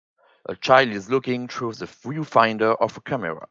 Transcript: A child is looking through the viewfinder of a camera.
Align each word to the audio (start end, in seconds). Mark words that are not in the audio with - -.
A 0.49 0.55
child 0.55 0.89
is 0.89 1.11
looking 1.11 1.47
through 1.47 1.73
the 1.73 1.85
viewfinder 1.85 2.75
of 2.81 2.97
a 2.97 3.01
camera. 3.01 3.47